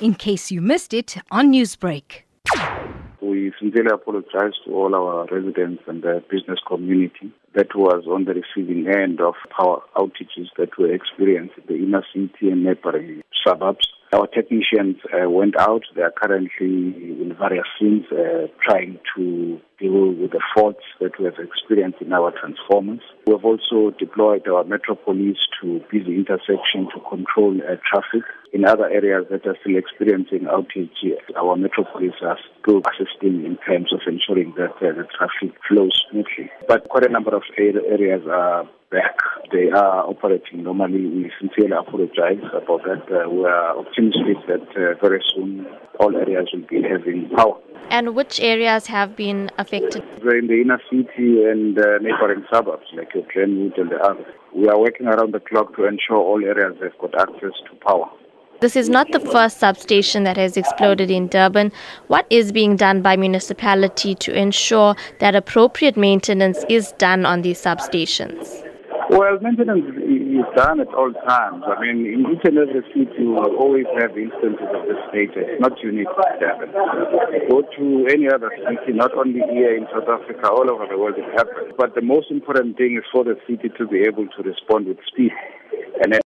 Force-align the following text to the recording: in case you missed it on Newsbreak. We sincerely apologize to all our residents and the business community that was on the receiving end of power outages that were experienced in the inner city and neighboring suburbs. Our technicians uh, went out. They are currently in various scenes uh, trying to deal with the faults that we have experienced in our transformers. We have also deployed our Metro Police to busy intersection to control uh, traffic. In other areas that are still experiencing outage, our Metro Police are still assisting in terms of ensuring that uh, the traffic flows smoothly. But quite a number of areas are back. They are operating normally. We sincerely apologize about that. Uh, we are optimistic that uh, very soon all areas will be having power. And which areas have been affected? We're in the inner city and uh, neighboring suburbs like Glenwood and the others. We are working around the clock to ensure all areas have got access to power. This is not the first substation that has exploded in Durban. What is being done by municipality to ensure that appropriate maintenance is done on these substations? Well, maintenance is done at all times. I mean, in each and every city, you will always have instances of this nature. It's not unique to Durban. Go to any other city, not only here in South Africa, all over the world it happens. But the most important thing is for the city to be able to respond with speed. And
in 0.00 0.14
case 0.14 0.50
you 0.50 0.60
missed 0.60 0.92
it 0.92 1.16
on 1.30 1.52
Newsbreak. 1.52 2.22
We 3.20 3.52
sincerely 3.58 3.90
apologize 3.92 4.52
to 4.64 4.74
all 4.74 4.94
our 4.94 5.26
residents 5.26 5.82
and 5.86 6.02
the 6.02 6.22
business 6.30 6.60
community 6.66 7.32
that 7.54 7.74
was 7.74 8.04
on 8.06 8.24
the 8.24 8.34
receiving 8.34 8.86
end 8.86 9.20
of 9.20 9.34
power 9.56 9.80
outages 9.96 10.48
that 10.58 10.78
were 10.78 10.92
experienced 10.92 11.54
in 11.56 11.64
the 11.66 11.82
inner 11.82 12.04
city 12.12 12.50
and 12.50 12.62
neighboring 12.62 13.22
suburbs. 13.44 13.88
Our 14.12 14.28
technicians 14.28 14.96
uh, 15.12 15.28
went 15.28 15.58
out. 15.58 15.82
They 15.96 16.02
are 16.02 16.12
currently 16.12 16.50
in 16.60 17.34
various 17.36 17.66
scenes 17.78 18.04
uh, 18.12 18.46
trying 18.62 19.00
to 19.16 19.60
deal 19.80 20.12
with 20.12 20.30
the 20.30 20.40
faults 20.54 20.84
that 21.06 21.18
we 21.18 21.24
have 21.24 21.38
experienced 21.38 22.02
in 22.02 22.12
our 22.12 22.32
transformers. 22.32 23.00
We 23.26 23.32
have 23.32 23.44
also 23.44 23.94
deployed 23.96 24.48
our 24.48 24.64
Metro 24.64 24.96
Police 24.96 25.38
to 25.62 25.80
busy 25.90 26.16
intersection 26.16 26.88
to 26.94 27.00
control 27.08 27.60
uh, 27.62 27.76
traffic. 27.88 28.26
In 28.52 28.64
other 28.64 28.88
areas 28.90 29.26
that 29.30 29.46
are 29.46 29.56
still 29.60 29.76
experiencing 29.76 30.48
outage, 30.50 30.98
our 31.36 31.54
Metro 31.56 31.84
Police 31.84 32.18
are 32.22 32.38
still 32.60 32.82
assisting 32.90 33.44
in 33.44 33.56
terms 33.66 33.92
of 33.92 34.00
ensuring 34.06 34.54
that 34.56 34.74
uh, 34.82 34.98
the 34.98 35.06
traffic 35.16 35.54
flows 35.68 35.94
smoothly. 36.10 36.50
But 36.66 36.88
quite 36.88 37.06
a 37.06 37.08
number 37.08 37.34
of 37.36 37.42
areas 37.56 38.22
are 38.26 38.68
back. 38.90 39.16
They 39.52 39.70
are 39.70 40.08
operating 40.08 40.64
normally. 40.64 41.06
We 41.06 41.30
sincerely 41.40 41.76
apologize 41.78 42.42
about 42.50 42.82
that. 42.84 43.06
Uh, 43.06 43.30
we 43.30 43.44
are 43.44 43.78
optimistic 43.78 44.38
that 44.48 44.66
uh, 44.74 44.98
very 45.00 45.22
soon 45.34 45.66
all 46.00 46.16
areas 46.16 46.48
will 46.52 46.66
be 46.66 46.82
having 46.82 47.30
power. 47.36 47.58
And 47.90 48.14
which 48.14 48.40
areas 48.40 48.86
have 48.86 49.16
been 49.16 49.50
affected? 49.58 50.02
We're 50.22 50.38
in 50.38 50.48
the 50.48 50.60
inner 50.60 50.80
city 50.90 51.44
and 51.44 51.78
uh, 51.78 51.98
neighboring 52.00 52.44
suburbs 52.52 52.86
like 52.94 53.12
Glenwood 53.12 53.78
and 53.78 53.90
the 53.90 53.96
others. 54.02 54.26
We 54.54 54.68
are 54.68 54.78
working 54.78 55.06
around 55.06 55.32
the 55.32 55.40
clock 55.40 55.76
to 55.76 55.86
ensure 55.86 56.16
all 56.16 56.44
areas 56.44 56.76
have 56.82 56.98
got 56.98 57.20
access 57.20 57.52
to 57.70 57.76
power. 57.86 58.10
This 58.60 58.74
is 58.74 58.88
not 58.88 59.12
the 59.12 59.20
first 59.20 59.58
substation 59.58 60.24
that 60.24 60.38
has 60.38 60.56
exploded 60.56 61.10
in 61.10 61.28
Durban. 61.28 61.72
What 62.06 62.26
is 62.30 62.52
being 62.52 62.76
done 62.76 63.02
by 63.02 63.16
municipality 63.16 64.14
to 64.14 64.34
ensure 64.34 64.96
that 65.20 65.36
appropriate 65.36 65.96
maintenance 65.96 66.64
is 66.68 66.92
done 66.92 67.26
on 67.26 67.42
these 67.42 67.62
substations? 67.62 68.65
Well, 69.08 69.38
maintenance 69.40 69.86
is 70.02 70.46
done 70.56 70.80
at 70.80 70.92
all 70.92 71.12
times. 71.12 71.62
I 71.62 71.80
mean, 71.80 72.06
in 72.06 72.26
each 72.26 72.42
and 72.42 72.58
every 72.58 72.82
city, 72.90 73.22
you 73.22 73.38
will 73.38 73.54
always 73.54 73.86
have 73.98 74.18
instances 74.18 74.66
of 74.74 74.82
this 74.82 74.98
nature. 75.14 75.46
It's 75.46 75.60
not 75.60 75.78
unique 75.78 76.10
to 76.10 76.26
Durban. 76.42 76.74
Go 77.46 77.62
to 77.62 78.06
any 78.10 78.26
other 78.26 78.50
city, 78.66 78.98
not 78.98 79.14
only 79.14 79.40
here 79.52 79.76
in 79.76 79.86
South 79.94 80.08
Africa, 80.10 80.50
all 80.50 80.66
over 80.70 80.86
the 80.90 80.98
world 80.98 81.14
it 81.18 81.30
happens. 81.38 81.70
But 81.78 81.94
the 81.94 82.02
most 82.02 82.30
important 82.30 82.76
thing 82.76 82.98
is 82.98 83.04
for 83.12 83.22
the 83.22 83.38
city 83.46 83.70
to 83.78 83.86
be 83.86 84.02
able 84.02 84.26
to 84.26 84.42
respond 84.42 84.86
with 84.86 84.98
speed. 85.06 85.30
And 86.02 86.18